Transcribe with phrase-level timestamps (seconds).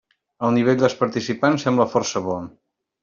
[0.47, 2.39] El nivell dels participants sembla força bo.